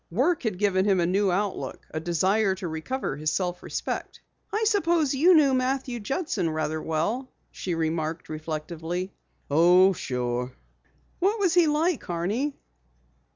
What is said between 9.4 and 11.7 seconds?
"Oh, sure." "What was he